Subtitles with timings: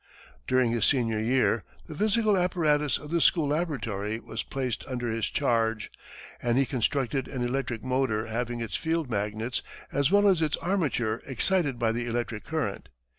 [0.47, 5.29] During his senior year, the physical apparatus of the school laboratory was placed under his
[5.29, 5.91] charge,
[6.41, 9.61] and he constructed an electric motor having its field magnets
[9.91, 12.89] as well as its armature excited by the electric current.